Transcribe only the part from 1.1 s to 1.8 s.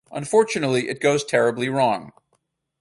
terribly